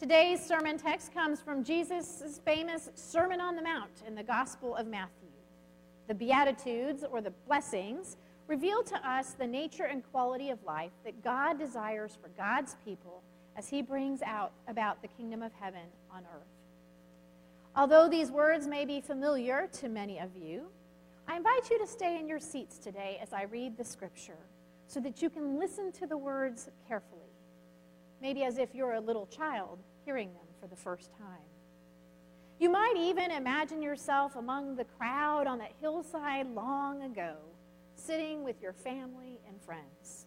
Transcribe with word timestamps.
Today's 0.00 0.42
sermon 0.42 0.78
text 0.78 1.12
comes 1.12 1.42
from 1.42 1.62
Jesus' 1.62 2.40
famous 2.42 2.88
Sermon 2.94 3.38
on 3.38 3.54
the 3.54 3.60
Mount 3.60 3.90
in 4.06 4.14
the 4.14 4.22
Gospel 4.22 4.74
of 4.74 4.86
Matthew. 4.86 5.28
The 6.08 6.14
Beatitudes, 6.14 7.04
or 7.04 7.20
the 7.20 7.34
blessings, 7.46 8.16
reveal 8.46 8.82
to 8.84 8.96
us 9.06 9.34
the 9.34 9.46
nature 9.46 9.84
and 9.84 10.02
quality 10.10 10.48
of 10.48 10.64
life 10.64 10.92
that 11.04 11.22
God 11.22 11.58
desires 11.58 12.16
for 12.18 12.28
God's 12.28 12.76
people 12.82 13.22
as 13.58 13.68
he 13.68 13.82
brings 13.82 14.22
out 14.22 14.52
about 14.68 15.02
the 15.02 15.08
kingdom 15.08 15.42
of 15.42 15.52
heaven 15.60 15.86
on 16.10 16.22
earth. 16.34 16.48
Although 17.76 18.08
these 18.08 18.30
words 18.30 18.66
may 18.66 18.86
be 18.86 19.02
familiar 19.02 19.68
to 19.80 19.90
many 19.90 20.18
of 20.18 20.34
you, 20.34 20.68
I 21.28 21.36
invite 21.36 21.68
you 21.68 21.78
to 21.78 21.86
stay 21.86 22.18
in 22.18 22.26
your 22.26 22.40
seats 22.40 22.78
today 22.78 23.18
as 23.20 23.34
I 23.34 23.42
read 23.42 23.76
the 23.76 23.84
scripture 23.84 24.40
so 24.86 24.98
that 25.00 25.20
you 25.20 25.28
can 25.28 25.58
listen 25.58 25.92
to 25.92 26.06
the 26.06 26.16
words 26.16 26.70
carefully, 26.88 27.29
maybe 28.20 28.44
as 28.44 28.58
if 28.58 28.74
you're 28.74 28.94
a 28.94 29.00
little 29.00 29.26
child 29.26 29.78
hearing 30.04 30.32
them 30.34 30.46
for 30.60 30.66
the 30.66 30.76
first 30.76 31.10
time. 31.18 31.48
You 32.58 32.70
might 32.70 32.94
even 32.98 33.30
imagine 33.30 33.80
yourself 33.80 34.36
among 34.36 34.76
the 34.76 34.84
crowd 34.84 35.46
on 35.46 35.58
that 35.58 35.72
hillside 35.80 36.46
long 36.54 37.02
ago, 37.02 37.36
sitting 37.94 38.44
with 38.44 38.60
your 38.60 38.74
family 38.74 39.40
and 39.48 39.60
friends. 39.62 40.26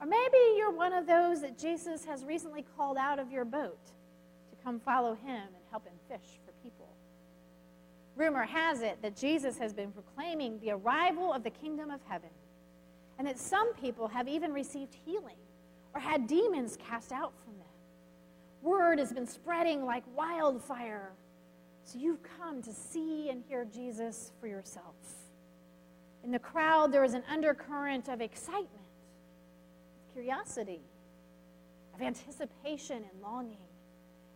Or 0.00 0.06
maybe 0.06 0.38
you're 0.56 0.72
one 0.72 0.94
of 0.94 1.06
those 1.06 1.42
that 1.42 1.58
Jesus 1.58 2.06
has 2.06 2.24
recently 2.24 2.64
called 2.74 2.96
out 2.96 3.18
of 3.18 3.30
your 3.30 3.44
boat 3.44 3.84
to 3.84 4.64
come 4.64 4.80
follow 4.80 5.14
him 5.14 5.42
and 5.54 5.64
help 5.70 5.84
him 5.84 5.92
fish 6.08 6.38
for 6.46 6.52
people. 6.62 6.88
Rumor 8.16 8.44
has 8.44 8.80
it 8.80 9.02
that 9.02 9.14
Jesus 9.14 9.58
has 9.58 9.74
been 9.74 9.92
proclaiming 9.92 10.58
the 10.60 10.70
arrival 10.70 11.34
of 11.34 11.42
the 11.42 11.50
kingdom 11.50 11.90
of 11.90 12.00
heaven, 12.08 12.30
and 13.18 13.26
that 13.26 13.38
some 13.38 13.74
people 13.74 14.08
have 14.08 14.26
even 14.26 14.54
received 14.54 14.94
healing 15.04 15.36
or 15.94 16.00
had 16.00 16.26
demons 16.26 16.76
cast 16.76 17.12
out 17.12 17.32
from 17.44 17.54
them. 17.58 17.66
Word 18.62 18.98
has 18.98 19.12
been 19.12 19.26
spreading 19.26 19.84
like 19.84 20.04
wildfire, 20.16 21.12
so 21.84 21.98
you've 21.98 22.22
come 22.38 22.62
to 22.62 22.72
see 22.72 23.30
and 23.30 23.42
hear 23.48 23.64
Jesus 23.64 24.32
for 24.40 24.46
yourself. 24.46 24.94
In 26.22 26.30
the 26.30 26.38
crowd, 26.38 26.92
there 26.92 27.04
is 27.04 27.14
an 27.14 27.22
undercurrent 27.28 28.08
of 28.08 28.20
excitement, 28.20 28.68
of 28.68 30.12
curiosity, 30.12 30.82
of 31.94 32.02
anticipation 32.02 32.98
and 32.98 33.22
longing, 33.22 33.56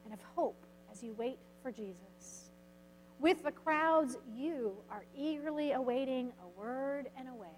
and 0.04 0.14
of 0.14 0.20
hope 0.34 0.64
as 0.90 1.02
you 1.02 1.14
wait 1.14 1.38
for 1.62 1.70
Jesus. 1.70 2.50
With 3.18 3.42
the 3.42 3.52
crowds, 3.52 4.16
you 4.34 4.76
are 4.90 5.04
eagerly 5.16 5.72
awaiting 5.72 6.32
a 6.42 6.60
word 6.60 7.08
and 7.18 7.28
a 7.28 7.34
way 7.34 7.48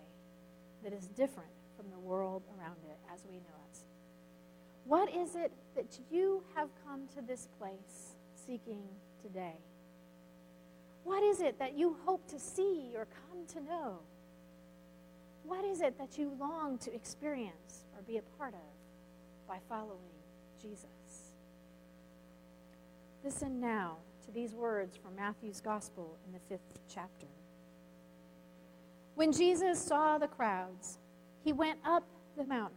that 0.83 0.93
is 0.93 1.07
different 1.09 1.51
from 1.77 1.91
the 1.91 1.99
world 1.99 2.43
around 2.59 2.77
it 2.89 2.99
as 3.13 3.25
we 3.29 3.37
know 3.37 3.41
it. 3.41 3.66
What 4.87 5.13
is 5.13 5.35
it 5.35 5.53
that 5.75 5.99
you 6.11 6.45
have 6.55 6.69
come 6.87 7.09
to 7.17 7.23
this 7.23 7.49
place 7.59 8.15
seeking 8.35 8.83
today? 9.21 9.57
What 11.03 11.23
is 11.23 11.41
it 11.41 11.59
that 11.59 11.77
you 11.77 11.97
hope 12.05 12.27
to 12.29 12.39
see 12.39 12.93
or 12.97 13.07
come 13.07 13.47
to 13.49 13.61
know? 13.61 13.99
What 15.45 15.65
is 15.65 15.81
it 15.81 15.99
that 15.99 16.19
you 16.19 16.37
long 16.39 16.79
to 16.79 16.95
experience 16.95 17.85
or 17.97 18.03
be 18.03 18.19
a 18.19 18.23
part 18.39 18.55
of 18.55 19.49
by 19.49 19.59
following 19.69 19.99
Jesus? 20.61 20.87
Listen 23.25 23.61
now 23.61 23.97
to 24.25 24.31
these 24.33 24.55
words 24.55 24.97
from 24.97 25.17
Matthew's 25.17 25.61
Gospel 25.61 26.17
in 26.27 26.33
the 26.33 26.41
fifth 26.49 26.79
chapter. 26.89 27.27
When 29.17 29.33
Jesus 29.33 29.81
saw 29.81 30.19
the 30.19 30.29
crowds, 30.29 30.99
he 31.43 31.53
went 31.53 31.81
up 31.85 32.05
the 32.37 32.45
mountain, 32.45 32.77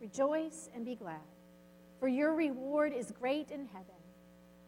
Rejoice 0.00 0.68
and 0.74 0.84
be 0.84 0.94
glad, 0.94 1.20
for 1.98 2.08
your 2.08 2.34
reward 2.34 2.92
is 2.92 3.10
great 3.10 3.50
in 3.50 3.66
heaven. 3.66 3.86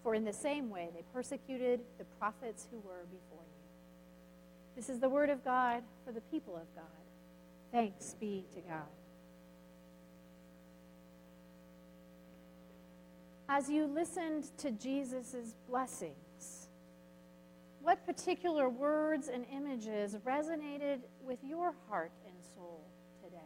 For 0.02 0.14
in 0.14 0.24
the 0.24 0.32
same 0.32 0.70
way 0.70 0.88
they 0.94 1.02
persecuted 1.12 1.80
the 1.98 2.04
prophets 2.18 2.66
who 2.70 2.78
were 2.78 3.04
before 3.10 3.44
you. 3.44 4.76
This 4.76 4.88
is 4.88 5.00
the 5.00 5.08
word 5.08 5.28
of 5.28 5.44
God 5.44 5.82
for 6.04 6.12
the 6.12 6.20
people 6.22 6.56
of 6.56 6.72
God. 6.74 6.84
Thanks 7.72 8.14
be 8.18 8.46
to 8.54 8.60
God. 8.60 8.86
as 13.48 13.70
you 13.70 13.86
listened 13.86 14.44
to 14.58 14.70
Jesus' 14.70 15.54
blessings, 15.68 16.68
what 17.80 18.04
particular 18.04 18.68
words 18.68 19.28
and 19.28 19.46
images 19.52 20.14
resonated 20.26 21.00
with 21.22 21.38
your 21.42 21.74
heart 21.88 22.12
and 22.26 22.34
soul 22.54 22.84
today? 23.24 23.38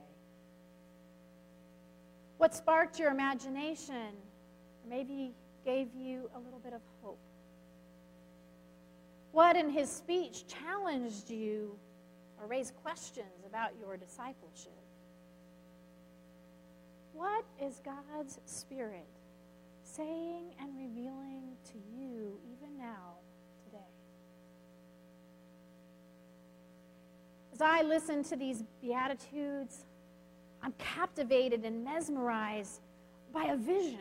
What 2.42 2.56
sparked 2.56 2.98
your 2.98 3.12
imagination, 3.12 3.94
or 3.94 4.90
maybe 4.90 5.32
gave 5.64 5.94
you 5.94 6.28
a 6.34 6.40
little 6.40 6.58
bit 6.58 6.72
of 6.72 6.80
hope? 7.00 7.20
What 9.30 9.54
in 9.54 9.70
his 9.70 9.88
speech 9.88 10.48
challenged 10.48 11.30
you 11.30 11.78
or 12.40 12.48
raised 12.48 12.74
questions 12.82 13.46
about 13.46 13.70
your 13.78 13.96
discipleship? 13.96 14.72
What 17.12 17.44
is 17.62 17.80
God's 17.84 18.40
Spirit 18.44 19.06
saying 19.84 20.46
and 20.60 20.76
revealing 20.76 21.52
to 21.66 21.78
you 21.96 22.40
even 22.56 22.76
now, 22.76 23.18
today. 23.66 23.78
As 27.52 27.60
I 27.60 27.82
listen 27.82 28.24
to 28.24 28.36
these 28.36 28.64
Beatitudes, 28.82 29.84
I'm 30.62 30.72
captivated 30.78 31.64
and 31.64 31.84
mesmerized 31.84 32.80
by 33.32 33.44
a 33.46 33.56
vision, 33.56 33.98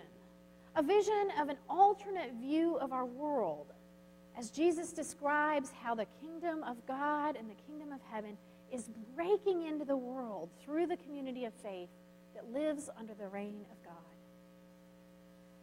a 0.75 0.83
vision 0.83 1.29
of 1.39 1.49
an 1.49 1.57
alternate 1.69 2.33
view 2.39 2.77
of 2.77 2.91
our 2.91 3.05
world, 3.05 3.67
as 4.37 4.49
Jesus 4.51 4.93
describes 4.93 5.71
how 5.83 5.95
the 5.95 6.05
kingdom 6.21 6.63
of 6.63 6.85
God 6.87 7.35
and 7.35 7.49
the 7.49 7.55
kingdom 7.67 7.91
of 7.91 7.99
heaven 8.11 8.37
is 8.71 8.89
breaking 9.15 9.63
into 9.63 9.85
the 9.85 9.97
world 9.97 10.49
through 10.63 10.87
the 10.87 10.97
community 10.97 11.45
of 11.45 11.53
faith 11.53 11.89
that 12.35 12.51
lives 12.53 12.89
under 12.97 13.13
the 13.13 13.27
reign 13.27 13.65
of 13.71 13.83
God. 13.83 13.95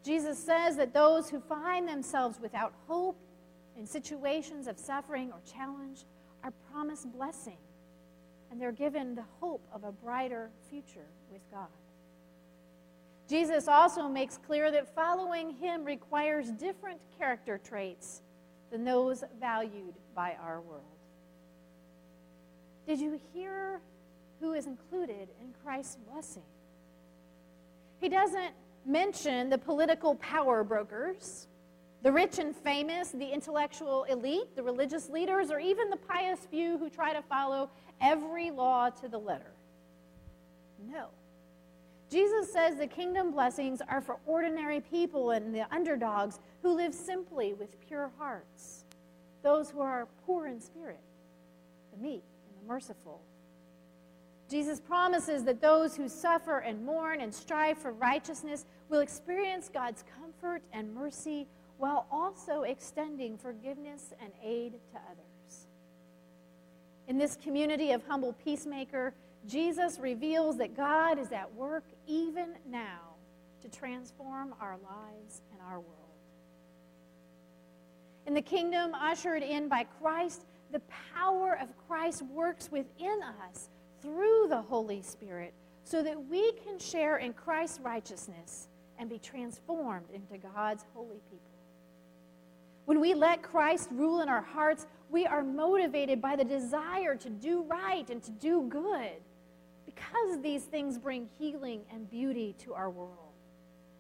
Jesus 0.04 0.38
says 0.38 0.76
that 0.76 0.94
those 0.94 1.28
who 1.28 1.40
find 1.40 1.88
themselves 1.88 2.38
without 2.40 2.72
hope 2.86 3.18
in 3.76 3.86
situations 3.86 4.66
of 4.66 4.78
suffering 4.78 5.30
or 5.32 5.38
challenge 5.50 6.04
are 6.42 6.52
promised 6.72 7.10
blessing, 7.12 7.56
and 8.50 8.60
they're 8.60 8.72
given 8.72 9.14
the 9.14 9.24
hope 9.40 9.66
of 9.72 9.84
a 9.84 9.92
brighter 9.92 10.50
future 10.70 11.06
with 11.30 11.42
God. 11.50 11.68
Jesus 13.28 13.68
also 13.68 14.08
makes 14.08 14.38
clear 14.38 14.70
that 14.70 14.94
following 14.94 15.50
him 15.50 15.84
requires 15.84 16.50
different 16.52 17.00
character 17.18 17.60
traits 17.62 18.22
than 18.70 18.84
those 18.84 19.22
valued 19.38 19.94
by 20.14 20.34
our 20.42 20.60
world. 20.60 20.82
Did 22.86 23.00
you 23.00 23.20
hear 23.34 23.80
who 24.40 24.54
is 24.54 24.66
included 24.66 25.28
in 25.42 25.52
Christ's 25.62 25.98
blessing? 26.10 26.42
He 28.00 28.08
doesn't 28.08 28.54
mention 28.86 29.50
the 29.50 29.58
political 29.58 30.14
power 30.14 30.64
brokers, 30.64 31.48
the 32.02 32.12
rich 32.12 32.38
and 32.38 32.54
famous, 32.54 33.10
the 33.10 33.26
intellectual 33.26 34.04
elite, 34.04 34.54
the 34.54 34.62
religious 34.62 35.08
leaders, 35.08 35.50
or 35.50 35.58
even 35.58 35.90
the 35.90 35.96
pious 35.96 36.40
few 36.50 36.78
who 36.78 36.88
try 36.88 37.12
to 37.12 37.22
follow 37.22 37.70
every 38.00 38.50
law 38.50 38.88
to 38.88 39.08
the 39.08 39.18
letter. 39.18 39.52
No. 40.90 41.08
Jesus 42.10 42.52
says 42.52 42.76
the 42.76 42.86
kingdom 42.86 43.32
blessings 43.32 43.82
are 43.86 44.00
for 44.00 44.18
ordinary 44.26 44.80
people 44.80 45.32
and 45.32 45.54
the 45.54 45.66
underdogs 45.74 46.38
who 46.62 46.74
live 46.74 46.94
simply 46.94 47.52
with 47.52 47.78
pure 47.86 48.10
hearts, 48.18 48.84
those 49.42 49.70
who 49.70 49.80
are 49.80 50.08
poor 50.24 50.46
in 50.46 50.60
spirit, 50.60 51.00
the 51.92 52.02
meek 52.02 52.22
and 52.46 52.62
the 52.62 52.72
merciful. 52.72 53.20
Jesus 54.48 54.80
promises 54.80 55.44
that 55.44 55.60
those 55.60 55.94
who 55.94 56.08
suffer 56.08 56.60
and 56.60 56.82
mourn 56.82 57.20
and 57.20 57.34
strive 57.34 57.76
for 57.76 57.92
righteousness 57.92 58.64
will 58.88 59.00
experience 59.00 59.68
God's 59.68 60.04
comfort 60.18 60.62
and 60.72 60.94
mercy 60.94 61.46
while 61.78 62.06
also 62.10 62.62
extending 62.62 63.38
forgiveness 63.38 64.12
and 64.20 64.30
aid 64.44 64.72
to 64.92 64.98
others. 65.10 65.66
In 67.06 67.16
this 67.16 67.36
community 67.36 67.92
of 67.92 68.02
humble 68.06 68.34
peacemaker, 68.34 69.14
Jesus 69.46 69.98
reveals 69.98 70.58
that 70.58 70.76
God 70.76 71.18
is 71.18 71.32
at 71.32 71.52
work 71.54 71.84
even 72.06 72.50
now 72.68 73.14
to 73.62 73.68
transform 73.68 74.54
our 74.60 74.76
lives 74.84 75.40
and 75.52 75.60
our 75.62 75.80
world. 75.80 75.94
In 78.26 78.34
the 78.34 78.42
kingdom 78.42 78.94
ushered 78.94 79.42
in 79.42 79.68
by 79.68 79.84
Christ, 80.02 80.44
the 80.70 80.82
power 81.14 81.58
of 81.60 81.68
Christ 81.88 82.22
works 82.22 82.70
within 82.70 83.20
us 83.48 83.70
through 84.02 84.48
the 84.48 84.60
Holy 84.60 85.00
Spirit 85.00 85.54
so 85.84 86.02
that 86.02 86.26
we 86.26 86.52
can 86.64 86.78
share 86.78 87.16
in 87.16 87.32
Christ's 87.32 87.80
righteousness 87.80 88.68
and 88.98 89.08
be 89.08 89.18
transformed 89.18 90.10
into 90.12 90.36
God's 90.36 90.84
holy 90.92 91.20
people. 91.30 91.57
When 92.88 93.00
we 93.00 93.12
let 93.12 93.42
Christ 93.42 93.90
rule 93.92 94.22
in 94.22 94.30
our 94.30 94.40
hearts, 94.40 94.86
we 95.10 95.26
are 95.26 95.42
motivated 95.42 96.22
by 96.22 96.36
the 96.36 96.44
desire 96.44 97.16
to 97.16 97.28
do 97.28 97.62
right 97.64 98.08
and 98.08 98.22
to 98.22 98.30
do 98.30 98.62
good 98.62 99.20
because 99.84 100.40
these 100.40 100.64
things 100.64 100.96
bring 100.96 101.28
healing 101.38 101.82
and 101.92 102.08
beauty 102.08 102.56
to 102.60 102.72
our 102.72 102.88
world. 102.88 103.34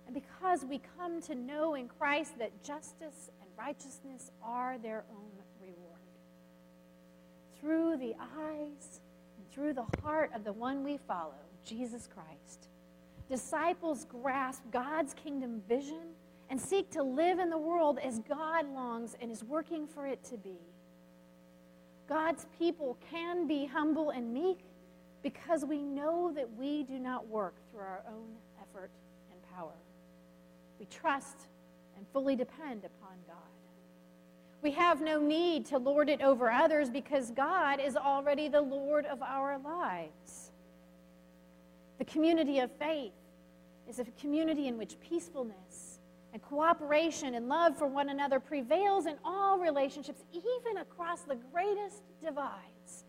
And 0.06 0.14
because 0.14 0.64
we 0.64 0.80
come 0.96 1.20
to 1.20 1.34
know 1.34 1.74
in 1.74 1.86
Christ 1.86 2.38
that 2.38 2.64
justice 2.64 3.28
and 3.42 3.50
righteousness 3.58 4.30
are 4.42 4.78
their 4.78 5.04
own 5.10 5.32
reward. 5.60 6.00
Through 7.60 7.98
the 7.98 8.14
eyes 8.18 9.02
and 9.36 9.50
through 9.52 9.74
the 9.74 10.00
heart 10.02 10.30
of 10.34 10.44
the 10.44 10.54
one 10.54 10.82
we 10.82 10.96
follow, 10.96 11.34
Jesus 11.62 12.08
Christ, 12.10 12.68
disciples 13.28 14.06
grasp 14.06 14.62
God's 14.72 15.12
kingdom 15.12 15.60
vision 15.68 16.14
and 16.50 16.60
seek 16.60 16.90
to 16.90 17.02
live 17.02 17.38
in 17.38 17.50
the 17.50 17.58
world 17.58 17.98
as 18.02 18.20
God 18.20 18.68
longs 18.72 19.16
and 19.20 19.30
is 19.30 19.44
working 19.44 19.86
for 19.86 20.06
it 20.06 20.22
to 20.24 20.36
be. 20.36 20.58
God's 22.08 22.46
people 22.58 22.96
can 23.10 23.46
be 23.46 23.66
humble 23.66 24.10
and 24.10 24.32
meek 24.32 24.60
because 25.22 25.64
we 25.64 25.82
know 25.82 26.32
that 26.34 26.48
we 26.56 26.84
do 26.84 26.98
not 26.98 27.26
work 27.28 27.54
through 27.70 27.80
our 27.80 28.02
own 28.08 28.28
effort 28.62 28.90
and 29.30 29.40
power. 29.54 29.74
We 30.78 30.86
trust 30.86 31.48
and 31.96 32.06
fully 32.12 32.34
depend 32.34 32.84
upon 32.84 33.16
God. 33.26 33.36
We 34.62 34.70
have 34.72 35.00
no 35.00 35.20
need 35.20 35.66
to 35.66 35.78
lord 35.78 36.08
it 36.08 36.22
over 36.22 36.50
others 36.50 36.90
because 36.90 37.30
God 37.30 37.78
is 37.78 37.96
already 37.96 38.48
the 38.48 38.60
Lord 38.60 39.06
of 39.06 39.22
our 39.22 39.58
lives. 39.58 40.50
The 41.98 42.04
community 42.04 42.58
of 42.60 42.70
faith 42.72 43.12
is 43.88 43.98
a 43.98 44.04
community 44.20 44.66
in 44.66 44.78
which 44.78 44.98
peacefulness 45.00 45.87
and 46.32 46.42
cooperation 46.42 47.34
and 47.34 47.48
love 47.48 47.76
for 47.76 47.86
one 47.86 48.10
another 48.10 48.38
prevails 48.40 49.06
in 49.06 49.16
all 49.24 49.58
relationships, 49.58 50.22
even 50.32 50.78
across 50.78 51.22
the 51.22 51.36
greatest 51.52 52.02
divides. 52.22 53.04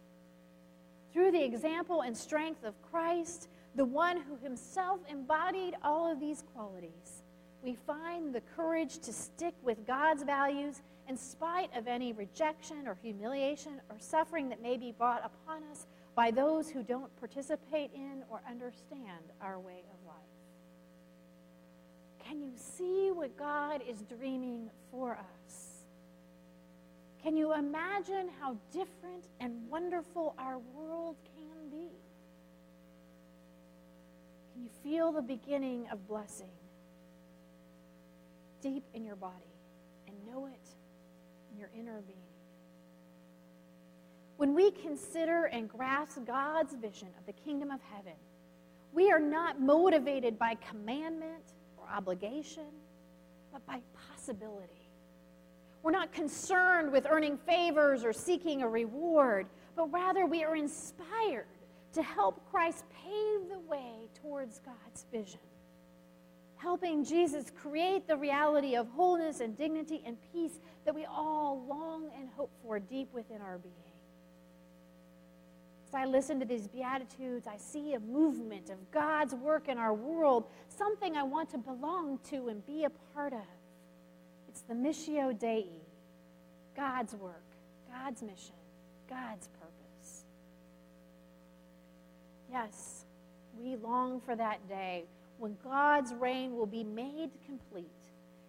Through 1.12 1.31
the 1.31 1.44
example 1.44 2.01
and 2.01 2.16
strength 2.16 2.63
of 2.63 2.81
Christ, 2.81 3.50
the 3.75 3.86
one 3.86 4.18
who 4.21 4.38
himself 4.38 5.00
embodied 5.10 5.75
all 5.83 6.12
of 6.12 6.19
these 6.19 6.44
qualities, 6.54 7.24
we 7.62 7.75
find 7.75 8.33
the 8.33 8.42
courage 8.42 9.00
to 9.00 9.12
stick 9.12 9.54
with 9.63 9.86
God's 9.86 10.24
values 10.24 10.81
in 11.10 11.18
spite 11.18 11.75
of 11.75 11.88
any 11.88 12.13
rejection 12.13 12.88
or 12.88 12.98
humiliation 13.01 13.81
or 13.89 13.98
suffering 14.00 14.48
that 14.50 14.62
may 14.62 14.77
be 14.77 14.92
brought 14.92 15.25
upon 15.25 15.63
us 15.71 15.88
by 16.16 16.31
those 16.31 16.69
who 16.69 16.83
don't 16.83 17.16
participate 17.19 17.92
in 17.94 18.24
or 18.30 18.42
understand 18.50 19.24
our 19.42 19.60
way 19.60 19.83
of 19.92 20.07
life. 20.07 20.16
Can 22.25 22.42
you 22.42 22.51
see 22.56 23.12
what 23.12 23.38
God 23.38 23.81
is 23.88 24.01
dreaming 24.04 24.69
for 24.92 25.13
us? 25.13 25.69
Can 27.24 27.36
you 27.36 27.54
imagine 27.54 28.30
how 28.39 28.56
different 28.71 29.25
and 29.39 29.69
wonderful 29.69 30.36
our 30.38 30.57
world 30.60 31.18
can 31.36 31.69
be? 31.69 31.89
Can 34.54 34.63
you 34.63 34.69
feel 34.83 35.12
the 35.12 35.21
beginning 35.21 35.88
of 35.92 36.07
blessing 36.07 36.51
deep 38.62 38.83
in 38.94 39.06
your 39.06 39.16
body 39.16 39.33
and 40.07 40.16
know 40.25 40.45
it 40.48 40.75
in 41.51 41.57
your 41.57 41.69
inner 41.77 42.01
being? 42.01 42.18
When 44.38 44.56
we 44.56 44.71
consider 44.71 45.45
and 45.45 45.68
grasp 45.68 46.25
God's 46.25 46.74
vision 46.74 47.10
of 47.19 47.25
the 47.25 47.33
kingdom 47.33 47.71
of 47.71 47.81
heaven, 47.94 48.13
we 48.94 49.12
are 49.12 49.19
not 49.19 49.60
motivated 49.60 50.39
by 50.39 50.56
commandment 50.56 51.44
obligation, 51.89 52.65
but 53.51 53.65
by 53.65 53.81
possibility. 54.12 54.89
We're 55.81 55.91
not 55.91 56.12
concerned 56.12 56.91
with 56.91 57.07
earning 57.09 57.38
favors 57.38 58.03
or 58.03 58.12
seeking 58.12 58.62
a 58.62 58.68
reward, 58.68 59.47
but 59.75 59.91
rather 59.91 60.25
we 60.25 60.44
are 60.44 60.56
inspired 60.56 61.45
to 61.94 62.03
help 62.03 62.50
Christ 62.51 62.83
pave 63.03 63.50
the 63.50 63.59
way 63.59 64.09
towards 64.21 64.59
God's 64.59 65.06
vision. 65.12 65.39
Helping 66.57 67.06
Jesus 67.06 67.51
create 67.56 68.07
the 68.07 68.18
reality 68.18 68.75
of 68.75 68.88
wholeness 68.89 69.39
and 69.39 69.57
dignity 69.57 70.01
and 70.06 70.18
peace 70.33 70.59
that 70.85 70.94
we 70.94 71.06
all 71.06 71.65
long 71.68 72.09
and 72.19 72.30
hope 72.35 72.51
for 72.62 72.80
deep 72.80 73.07
within 73.13 73.42
our 73.42 73.57
being. 73.57 73.88
As 75.89 75.95
I 75.95 76.06
listen 76.06 76.39
to 76.39 76.45
these 76.45 76.68
Beatitudes, 76.68 77.47
I 77.47 77.57
see 77.57 77.95
a 77.95 78.00
movement 78.00 78.69
of 78.69 78.91
God's 78.91 79.33
work 79.33 79.69
in 79.69 79.80
our 79.80 79.94
world, 79.94 80.45
something 80.68 81.18
I 81.18 81.24
want 81.24 81.50
to 81.50 81.57
belong 81.57 82.19
to 82.30 82.50
and 82.50 82.63
be 82.68 82.83
a 82.83 82.91
part 83.15 83.33
of. 83.33 83.39
It's 84.47 84.62
the 84.62 84.75
Missio 84.75 85.38
Dei, 85.38 85.65
God's 86.75 87.15
work, 87.15 87.41
God's 87.91 88.21
mission, 88.21 88.53
God's 89.09 89.47
purpose. 89.47 90.25
Yes, 92.51 93.06
we 93.59 93.75
long 93.75 94.21
for 94.21 94.35
that 94.35 94.68
day 94.69 95.06
when 95.39 95.57
God's 95.63 96.13
reign 96.13 96.56
will 96.56 96.68
be 96.68 96.83
made 96.83 97.31
complete 97.47 97.89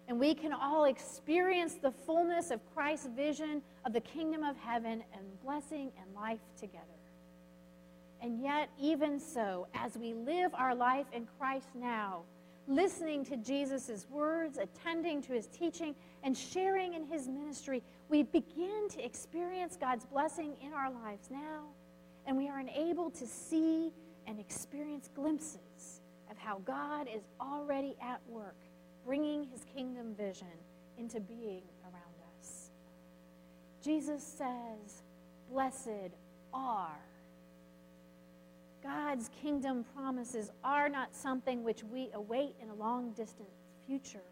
and 0.07 0.19
we 0.19 0.35
can 0.35 0.53
all 0.53 0.83
experience 0.83 1.75
the 1.75 1.91
fullness 1.91 2.51
of 2.51 2.59
Christ's 2.75 3.07
vision 3.15 3.63
of 3.83 3.93
the 3.93 4.01
kingdom 4.01 4.43
of 4.43 4.57
heaven 4.57 5.03
and 5.13 5.41
blessing 5.43 5.91
and 5.99 6.13
life 6.13 6.39
together. 6.59 7.00
And 8.21 8.39
yet, 8.39 8.69
even 8.79 9.19
so, 9.19 9.67
as 9.73 9.97
we 9.97 10.13
live 10.13 10.53
our 10.53 10.75
life 10.75 11.07
in 11.11 11.27
Christ 11.39 11.69
now, 11.73 12.21
listening 12.67 13.25
to 13.25 13.37
Jesus' 13.37 14.05
words, 14.11 14.59
attending 14.59 15.21
to 15.23 15.33
his 15.33 15.47
teaching, 15.47 15.95
and 16.23 16.37
sharing 16.37 16.93
in 16.93 17.03
his 17.05 17.27
ministry, 17.27 17.81
we 18.09 18.23
begin 18.23 18.87
to 18.89 19.03
experience 19.03 19.75
God's 19.75 20.05
blessing 20.05 20.53
in 20.61 20.71
our 20.71 20.91
lives 20.91 21.29
now, 21.31 21.63
and 22.27 22.37
we 22.37 22.47
are 22.47 22.59
enabled 22.59 23.15
to 23.15 23.25
see 23.25 23.91
and 24.27 24.39
experience 24.39 25.09
glimpses 25.15 26.01
of 26.29 26.37
how 26.37 26.59
God 26.59 27.07
is 27.13 27.23
already 27.39 27.95
at 28.01 28.21
work, 28.29 28.55
bringing 29.03 29.45
his 29.45 29.63
kingdom 29.75 30.13
vision 30.13 30.47
into 30.99 31.19
being 31.19 31.63
around 31.83 32.39
us. 32.39 32.69
Jesus 33.83 34.23
says, 34.23 35.01
Blessed 35.49 36.13
are 36.53 36.99
God's 38.83 39.29
kingdom 39.41 39.85
promises 39.95 40.51
are 40.63 40.89
not 40.89 41.15
something 41.15 41.63
which 41.63 41.83
we 41.83 42.09
await 42.13 42.55
in 42.61 42.69
a 42.69 42.73
long 42.73 43.11
distant 43.11 43.49
future, 43.85 44.23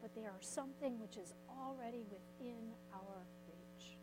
but 0.00 0.14
they 0.14 0.22
are 0.22 0.38
something 0.40 0.98
which 1.00 1.16
is 1.16 1.34
already 1.58 2.04
within 2.10 2.72
our 2.92 3.26
reach. 3.48 3.96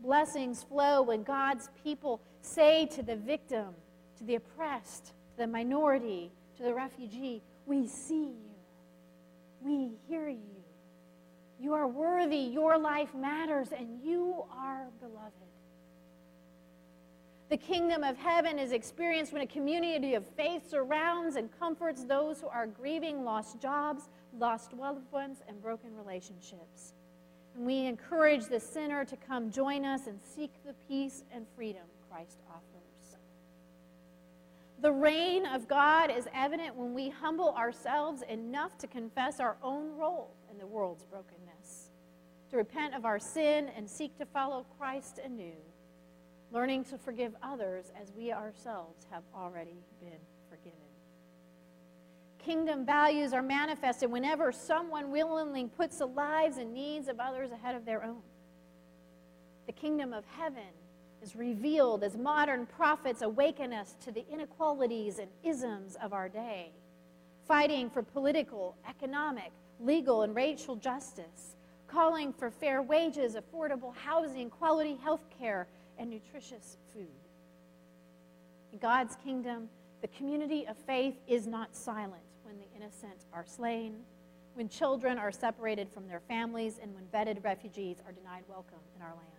Blessings 0.00 0.62
flow 0.62 1.02
when 1.02 1.24
God's 1.24 1.68
people 1.82 2.20
say 2.40 2.86
to 2.86 3.02
the 3.02 3.16
victim, 3.16 3.74
to 4.18 4.24
the 4.24 4.36
oppressed, 4.36 5.06
to 5.06 5.38
the 5.38 5.46
minority, 5.46 6.30
to 6.56 6.62
the 6.62 6.74
refugee, 6.74 7.42
We 7.66 7.86
see 7.86 8.24
you. 8.24 8.54
We 9.60 9.90
hear 10.08 10.28
you. 10.28 10.58
You 11.60 11.74
are 11.74 11.88
worthy. 11.88 12.38
Your 12.38 12.78
life 12.78 13.14
matters, 13.14 13.68
and 13.76 14.00
you 14.02 14.44
are 14.56 14.86
beloved. 15.00 15.47
The 17.48 17.56
kingdom 17.56 18.04
of 18.04 18.18
heaven 18.18 18.58
is 18.58 18.72
experienced 18.72 19.32
when 19.32 19.40
a 19.40 19.46
community 19.46 20.14
of 20.14 20.26
faith 20.36 20.68
surrounds 20.68 21.36
and 21.36 21.48
comforts 21.58 22.04
those 22.04 22.40
who 22.40 22.48
are 22.48 22.66
grieving 22.66 23.24
lost 23.24 23.58
jobs, 23.58 24.10
lost 24.38 24.74
loved 24.74 25.10
ones, 25.10 25.38
and 25.48 25.60
broken 25.62 25.96
relationships. 25.96 26.92
And 27.54 27.64
we 27.64 27.86
encourage 27.86 28.46
the 28.46 28.60
sinner 28.60 29.04
to 29.06 29.16
come 29.16 29.50
join 29.50 29.86
us 29.86 30.06
and 30.06 30.20
seek 30.22 30.52
the 30.66 30.74
peace 30.88 31.24
and 31.32 31.46
freedom 31.56 31.84
Christ 32.10 32.38
offers. 32.50 33.16
The 34.80 34.92
reign 34.92 35.46
of 35.46 35.66
God 35.66 36.10
is 36.10 36.28
evident 36.34 36.76
when 36.76 36.92
we 36.92 37.08
humble 37.08 37.54
ourselves 37.54 38.22
enough 38.28 38.76
to 38.78 38.86
confess 38.86 39.40
our 39.40 39.56
own 39.62 39.96
role 39.96 40.34
in 40.50 40.58
the 40.58 40.66
world's 40.66 41.04
brokenness, 41.04 41.90
to 42.50 42.56
repent 42.58 42.94
of 42.94 43.06
our 43.06 43.18
sin 43.18 43.70
and 43.74 43.88
seek 43.88 44.16
to 44.18 44.26
follow 44.26 44.66
Christ 44.78 45.18
anew, 45.24 45.56
learning 46.52 46.84
to 46.84 46.98
forgive 46.98 47.34
others 47.42 47.92
as 48.00 48.12
we 48.16 48.32
ourselves 48.32 49.06
have 49.10 49.22
already 49.34 49.82
been 50.00 50.18
forgiven. 50.48 50.78
Kingdom 52.38 52.86
values 52.86 53.32
are 53.32 53.42
manifested 53.42 54.10
whenever 54.10 54.52
someone 54.52 55.10
willingly 55.10 55.66
puts 55.66 55.98
the 55.98 56.06
lives 56.06 56.56
and 56.56 56.72
needs 56.72 57.08
of 57.08 57.20
others 57.20 57.50
ahead 57.50 57.74
of 57.74 57.84
their 57.84 58.02
own. 58.02 58.22
The 59.66 59.72
kingdom 59.72 60.14
of 60.14 60.24
heaven 60.38 60.62
is 61.22 61.36
revealed 61.36 62.02
as 62.02 62.16
modern 62.16 62.64
prophets 62.64 63.22
awaken 63.22 63.72
us 63.72 63.96
to 64.04 64.12
the 64.12 64.24
inequalities 64.30 65.18
and 65.18 65.28
isms 65.42 65.96
of 66.02 66.12
our 66.12 66.28
day, 66.28 66.70
fighting 67.46 67.90
for 67.90 68.02
political, 68.02 68.76
economic, 68.88 69.50
legal, 69.80 70.22
and 70.22 70.34
racial 70.34 70.76
justice, 70.76 71.56
calling 71.86 72.32
for 72.32 72.50
fair 72.50 72.80
wages, 72.80 73.36
affordable 73.36 73.94
housing, 73.94 74.48
quality 74.48 74.96
health 75.02 75.24
care, 75.38 75.66
and 75.98 76.10
nutritious 76.10 76.76
food. 76.92 77.08
In 78.72 78.78
God's 78.78 79.16
kingdom, 79.16 79.68
the 80.00 80.08
community 80.08 80.66
of 80.66 80.76
faith 80.76 81.16
is 81.26 81.46
not 81.46 81.74
silent 81.74 82.22
when 82.44 82.56
the 82.56 82.66
innocent 82.76 83.24
are 83.32 83.44
slain, 83.46 83.96
when 84.54 84.68
children 84.68 85.18
are 85.18 85.32
separated 85.32 85.88
from 85.90 86.06
their 86.06 86.20
families, 86.20 86.78
and 86.82 86.94
when 86.94 87.04
vetted 87.06 87.42
refugees 87.44 87.98
are 88.06 88.12
denied 88.12 88.44
welcome 88.48 88.78
in 88.96 89.02
our 89.02 89.14
land 89.14 89.38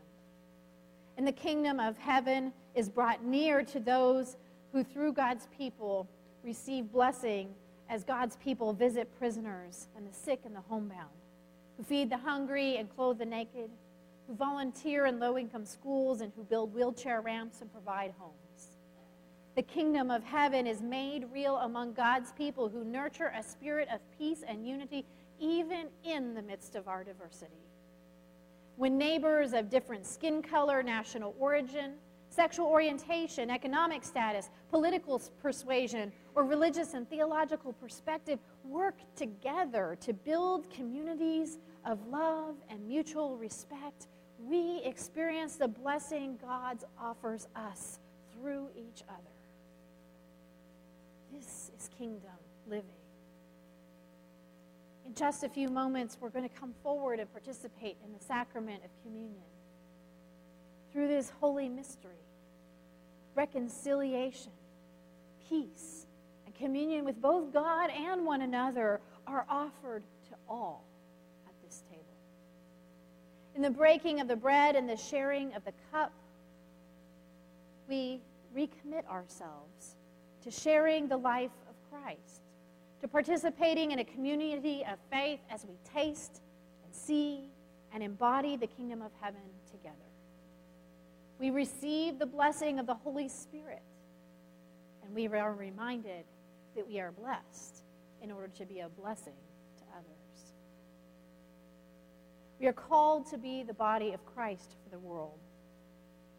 and 1.19 1.27
the 1.27 1.33
kingdom 1.33 1.81
of 1.81 1.97
heaven 1.97 2.53
is 2.75 2.87
brought 2.87 3.25
near 3.25 3.61
to 3.61 3.81
those 3.81 4.37
who, 4.71 4.85
through 4.85 5.11
God's 5.11 5.49
people, 5.57 6.07
receive 6.45 6.93
blessing 6.93 7.53
as 7.89 8.05
God's 8.05 8.37
people 8.37 8.71
visit 8.71 9.13
prisoners 9.19 9.89
and 9.97 10.07
the 10.07 10.13
sick 10.13 10.39
and 10.45 10.55
the 10.55 10.61
homebound, 10.61 11.09
who 11.75 11.83
feed 11.83 12.09
the 12.09 12.15
hungry 12.15 12.77
and 12.77 12.89
clothe 12.95 13.17
the 13.17 13.25
naked, 13.25 13.69
who 14.29 14.35
volunteer 14.35 15.07
in 15.07 15.19
low 15.19 15.39
income 15.39 15.65
schools 15.65 16.21
and 16.21 16.31
who 16.35 16.43
build 16.43 16.71
wheelchair 16.71 17.19
ramps 17.19 17.61
and 17.61 17.71
provide 17.71 18.13
homes. 18.19 18.77
The 19.55 19.63
kingdom 19.63 20.11
of 20.11 20.23
heaven 20.23 20.67
is 20.67 20.83
made 20.83 21.25
real 21.33 21.57
among 21.57 21.93
God's 21.93 22.31
people 22.33 22.69
who 22.69 22.83
nurture 22.83 23.33
a 23.35 23.41
spirit 23.41 23.87
of 23.91 23.99
peace 24.19 24.43
and 24.47 24.67
unity 24.67 25.03
even 25.39 25.87
in 26.03 26.35
the 26.35 26.43
midst 26.43 26.75
of 26.75 26.87
our 26.87 27.03
diversity 27.03 27.69
when 28.79 28.97
neighbors 28.97 29.51
of 29.51 29.69
different 29.69 30.05
skin 30.05 30.41
color, 30.41 30.81
national 30.81 31.35
origin, 31.37 31.95
sexual 32.29 32.65
orientation, 32.65 33.49
economic 33.49 34.05
status, 34.05 34.49
political 34.69 35.21
persuasion, 35.41 36.13
or 36.33 36.45
religious 36.45 36.93
and 36.93 37.09
theological 37.09 37.73
perspective 37.73 38.39
work 38.63 38.95
together 39.17 39.97
to 39.99 40.13
build 40.13 40.69
communities 40.69 41.57
of 41.83 42.07
love 42.07 42.55
and 42.69 42.87
mutual 42.87 43.35
respect, 43.35 44.07
we 44.49 44.81
experience 44.83 45.55
the 45.55 45.67
blessing 45.67 46.37
God 46.41 46.79
offers 46.99 47.47
us 47.55 47.99
through 48.33 48.69
each 48.75 49.03
other. 49.07 49.29
This 51.31 51.69
is 51.77 51.89
kingdom 51.97 52.31
living. 52.67 52.89
In 55.05 55.13
just 55.13 55.43
a 55.43 55.49
few 55.49 55.69
moments, 55.69 56.17
we're 56.19 56.29
going 56.29 56.47
to 56.47 56.55
come 56.55 56.73
forward 56.81 57.19
and 57.19 57.31
participate 57.31 57.97
in 58.03 58.11
the 58.11 58.23
sacrament 58.23 58.83
of 58.83 58.89
communion. 59.03 59.43
Through 60.91 61.09
this 61.09 61.31
holy 61.39 61.69
mystery, 61.69 62.25
reconciliation, 63.35 64.51
peace, 65.47 66.07
and 66.45 66.55
communion 66.55 67.05
with 67.05 67.21
both 67.21 67.53
God 67.53 67.91
and 67.91 68.25
one 68.25 68.41
another 68.41 68.99
are 69.27 69.45
offered 69.47 70.03
to 70.29 70.35
all. 70.47 70.88
In 73.59 73.63
the 73.63 73.69
breaking 73.69 74.21
of 74.21 74.29
the 74.29 74.37
bread 74.37 74.77
and 74.77 74.87
the 74.87 74.95
sharing 74.95 75.53
of 75.53 75.65
the 75.65 75.73
cup, 75.91 76.13
we 77.89 78.21
recommit 78.55 79.05
ourselves 79.11 79.97
to 80.43 80.49
sharing 80.49 81.09
the 81.09 81.17
life 81.17 81.51
of 81.67 81.75
Christ 81.91 82.39
to 83.01 83.09
participating 83.09 83.91
in 83.91 83.99
a 83.99 84.05
community 84.05 84.85
of 84.89 84.97
faith 85.11 85.41
as 85.49 85.65
we 85.65 85.75
taste 85.93 86.41
and 86.85 86.95
see 86.95 87.49
and 87.93 88.01
embody 88.01 88.55
the 88.55 88.65
kingdom 88.65 89.01
of 89.01 89.11
heaven 89.19 89.41
together. 89.69 89.97
We 91.37 91.49
receive 91.49 92.17
the 92.17 92.25
blessing 92.25 92.79
of 92.79 92.87
the 92.87 92.95
Holy 92.95 93.27
Spirit, 93.27 93.83
and 95.03 95.13
we 95.13 95.27
are 95.27 95.53
reminded 95.53 96.23
that 96.77 96.87
we 96.87 97.01
are 97.01 97.11
blessed 97.11 97.83
in 98.23 98.31
order 98.31 98.47
to 98.57 98.65
be 98.65 98.79
a 98.79 98.87
blessing 98.87 99.33
to 99.79 99.83
others. 99.97 100.19
We 102.59 102.67
are 102.67 102.73
called 102.73 103.25
to 103.27 103.37
be 103.37 103.63
the 103.63 103.73
body 103.73 104.11
of 104.11 104.25
Christ 104.25 104.75
for 104.83 104.89
the 104.89 104.99
world, 104.99 105.39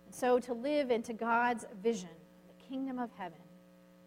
and 0.04 0.14
so 0.14 0.38
to 0.40 0.52
live 0.52 0.90
into 0.90 1.14
God's 1.14 1.64
vision 1.82 2.10
the 2.46 2.64
kingdom 2.68 2.98
of 2.98 3.10
heaven 3.16 3.38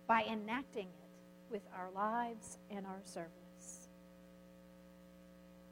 by 0.06 0.24
enacting 0.24 0.88
it 0.88 1.52
with 1.52 1.64
our 1.76 1.90
lives 1.92 2.60
and 2.70 2.86
our 2.86 3.02
service. 3.04 3.88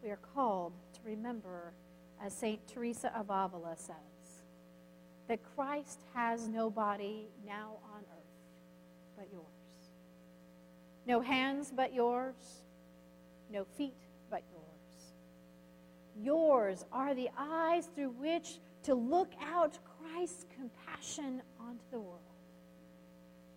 We 0.04 0.10
are 0.10 0.20
called 0.34 0.74
to 0.94 1.00
remember, 1.06 1.74
as 2.20 2.34
St. 2.34 2.68
Teresa 2.68 3.16
of 3.16 3.30
Avila 3.30 3.76
says, 3.78 3.96
that 5.28 5.40
Christ 5.56 6.00
has 6.16 6.48
no 6.48 6.72
body 6.72 7.28
now 7.46 7.74
on 7.94 8.00
earth 8.00 8.22
but 9.16 9.28
yours. 9.32 9.46
No 11.06 11.22
hands 11.22 11.72
but 11.76 11.94
yours, 11.94 12.64
no 13.52 13.64
feet. 13.64 13.94
Yours 16.20 16.86
are 16.91 17.13
the 17.13 17.30
eyes 17.38 17.88
through 17.96 18.10
which 18.12 18.60
to 18.84 18.96
look 18.96 19.32
out 19.41 19.77
Christ's 20.00 20.46
compassion 20.56 21.41
onto 21.60 21.84
the 21.91 22.00
world. 22.00 22.20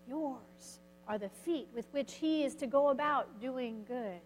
Yours 0.06 0.80
are 1.08 1.18
the 1.18 1.28
feet 1.28 1.68
with 1.74 1.86
which 1.92 2.14
he 2.14 2.44
is 2.44 2.54
to 2.56 2.66
go 2.66 2.88
about 2.88 3.40
doing 3.40 3.84
good. 3.86 4.20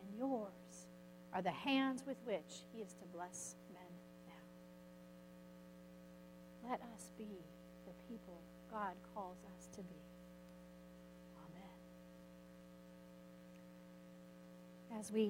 And 0.00 0.18
yours 0.18 0.86
are 1.32 1.42
the 1.42 1.50
hands 1.50 2.04
with 2.06 2.16
which 2.24 2.64
he 2.72 2.80
is 2.80 2.92
to 2.94 3.04
bless 3.14 3.56
men 3.72 3.82
now. 4.26 4.32
Let 6.70 6.80
us 6.80 7.10
be 7.18 7.28
the 7.86 7.92
people 8.08 8.40
God 8.72 8.94
calls 9.14 9.36
us 9.58 9.68
to 9.76 9.82
be. 9.82 10.00
Amen. 11.36 11.76
As 14.98 15.12
we 15.12 15.20